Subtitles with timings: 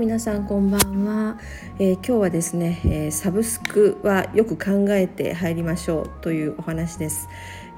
[0.00, 1.36] 皆さんこんばんは、
[1.78, 7.28] えー、今日はですね、えー、サブスクはよく考えて入りましょうというお話です、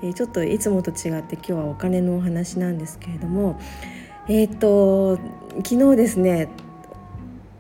[0.05, 3.61] えー、ちょっといつもと違って今日はお金のお話なんですけれども。
[4.29, 5.19] えっと
[5.65, 6.49] 昨日ですね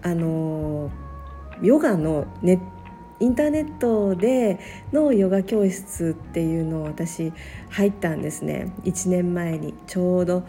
[0.00, 0.92] あの
[1.60, 2.60] ヨガのネ
[3.18, 4.60] インターネットで
[4.92, 7.32] のヨガ教室っていうのを私
[7.70, 8.72] 入ったんですね。
[8.84, 10.44] 1年前にちょうど。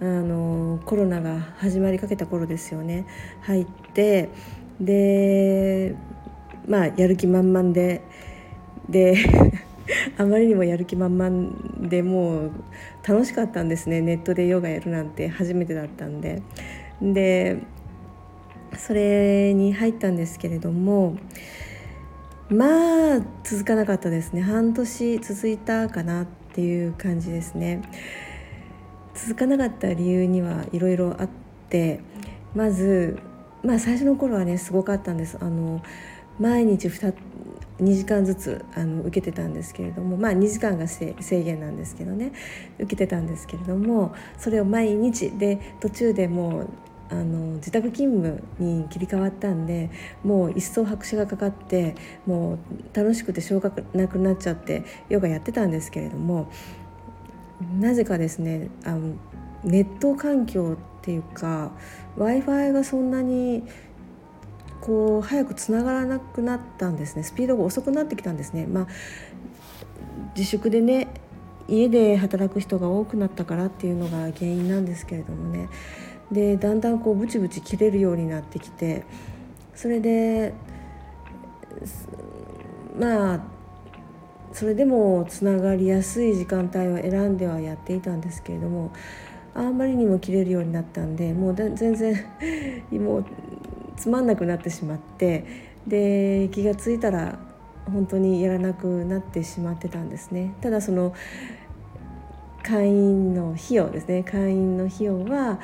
[0.00, 3.06] あのコロナが始まりかけた頃ですよね。
[3.42, 4.30] 入って
[4.80, 5.94] で
[6.66, 8.02] まあやる気満々で
[8.88, 9.16] で
[10.16, 12.50] あまりにもやる気満々でもう
[13.06, 14.00] 楽しかったんですね。
[14.00, 16.42] ネットでヨガやるなんて初めてだったんで。
[17.02, 17.58] で
[18.76, 21.16] それに入ったんですけれども
[22.48, 24.40] まあ続かなかったですね。
[24.40, 27.82] 半年続いたかなっていう感じですね。
[29.22, 31.28] 続かなかった理由にはいろいろあっ
[31.68, 32.00] て
[32.54, 33.18] まず、
[33.62, 35.36] まあ、最初の頃はねすごかったんです。
[35.40, 35.82] あの
[36.38, 37.14] 毎日 2,
[37.80, 42.32] 2時間ずつあの受けてたんですけれどもまあ2時間が制限なんですけどね
[42.78, 46.68] 受けてたんですけれどもそれを毎日で途中でもう
[47.10, 49.90] あの自宅勤務に切り替わったんで
[50.22, 52.58] もう一層拍車がかかってもう
[52.96, 56.50] 楽しくてしょうがなくなっちゃってヨガやってたんですけれども
[57.78, 59.14] なぜかですねあの
[59.64, 61.72] ネット環境っていうか
[62.16, 63.62] w i f i がそんなに
[64.80, 68.66] こう早くつながらなくなったんですねスピードが遅くなってきたんですね。
[68.66, 68.86] まあ、
[70.36, 71.08] 自粛でね
[71.68, 75.68] 家で働く人が多くなったからっていうのが原因なんですけれどもね
[76.32, 79.04] でだんだんこうブチブチ切れるようになってきて
[79.74, 80.52] それで
[82.98, 83.40] まあ
[84.52, 88.92] それでもつながりやすい時間帯を選んではやっていたんですけれども
[89.54, 92.14] あんまりにも切れるようになったんでもう全然
[92.92, 93.24] もう
[93.96, 95.44] つまんなくなってしまって
[95.86, 97.38] で気が付いたら
[97.86, 100.54] 本当にやらなくなってしまってたんですね。
[100.60, 101.12] ただその
[102.62, 105.58] 会員の費用ですね会員の費用は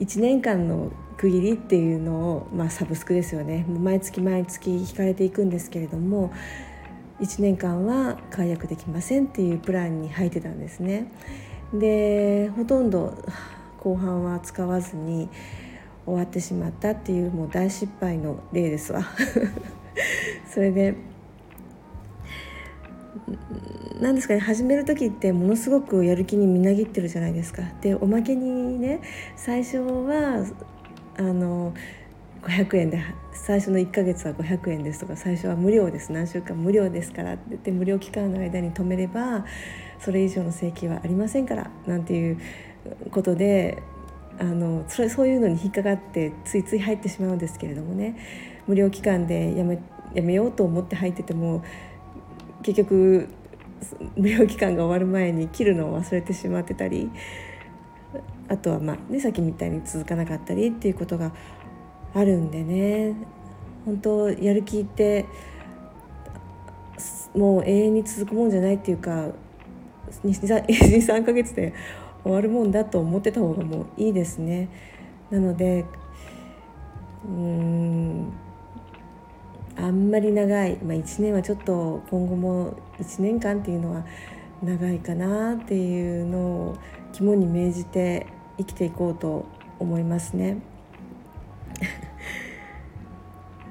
[0.00, 6.32] 1年間の区切りっていうのを、まあ、サブスクですよね毎月毎月引かれていくんですけれども
[7.20, 11.10] 1年間は解約できませんっていうプランに入ってたんですね。
[11.72, 13.14] でほとんど
[13.78, 15.28] 後半は使わずに
[16.06, 19.02] 終わってしまったっていうもう大失敗の例ですわ。
[20.48, 20.94] それで
[24.00, 27.62] 何ですかね始める時ってものすごくやる気にみなぎってるじゃないですか。
[27.80, 29.00] でおまけにね
[29.36, 30.46] 最初は
[31.16, 31.74] あの
[32.48, 36.12] 500円で最初の1ヶ月は500円ですとか最初は無料です。
[36.12, 39.44] 何週間無料ですからって言って無料期間の間に止めれば
[40.00, 42.40] それ以上の請求はありませんからなんていう
[43.10, 43.82] ことで
[44.38, 48.16] あのそれそういうのに引っかかってついつい入ってしまうんですけれどもね。
[48.66, 49.78] 無料期間でやめ
[50.14, 51.62] やめようと思って入ってても
[52.62, 53.28] 結局
[54.16, 57.10] 無料期間が終わる前に切るのを忘れてしまってたり
[58.48, 61.32] あとはまあねさっきみたいに続かなかったりっていうことが
[62.14, 63.14] あるんでね
[63.84, 65.26] 本当やる気って
[67.34, 69.28] もう永遠に続くもんじゃないっていうか
[70.24, 71.74] 23ヶ月で
[72.22, 74.68] 終わるもんだと思ってた方がもういいですね。
[75.30, 75.84] なので
[77.26, 78.32] うん
[79.76, 84.04] あんまり長い、まあ、1年はちょっと今後も1年間っていうのは
[84.62, 86.76] 長いかなっていうのを
[87.12, 88.26] 肝に銘じて
[88.58, 89.46] 生きていこうと
[89.78, 90.58] 思いますね。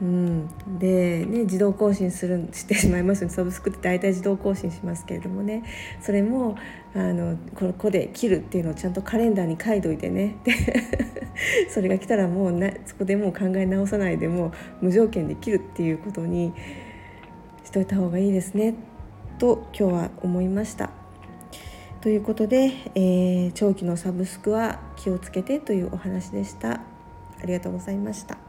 [0.02, 0.48] うん、
[0.78, 5.64] で、ね、自動更新するしてしまいますよねサブスクって大体自動更新しますけれどもね
[6.02, 6.56] それも
[6.94, 10.54] あのここで切るっていうのをちゃんとカレンダーに書いといてねで
[11.70, 16.54] それが来たらもうなそこでもう考え直さないでもう無条件で切るっていうことに
[17.64, 18.76] しといた方がいいですね
[19.40, 20.92] と今日は思いました。
[22.02, 26.82] ということで、えー、長期のサブスクは気をつけてというお話でした。
[27.42, 28.47] ありがとうございました。